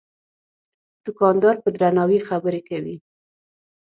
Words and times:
دوکاندار 1.05 1.55
په 1.63 1.69
درناوي 1.75 2.19
خبرې 2.27 2.61
کوي. 2.69 2.95